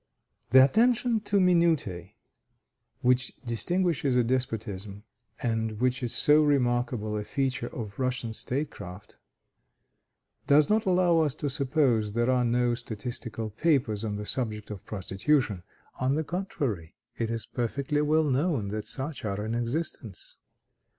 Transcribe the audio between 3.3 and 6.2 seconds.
distinguishes a despotism, and which is